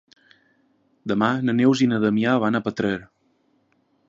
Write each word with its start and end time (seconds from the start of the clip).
Demà 1.11 1.29
na 1.49 1.55
Neus 1.59 1.83
i 1.87 1.89
na 1.93 2.01
Damià 2.07 2.35
van 2.45 2.61
a 2.61 2.63
Petrer. 2.71 2.99